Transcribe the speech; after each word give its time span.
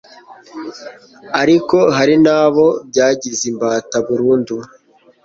ariko 1.41 1.77
hari 1.97 2.15
n'abo 2.25 2.65
byagize 2.89 3.43
imbata 3.51 3.95
burundu. 4.07 4.55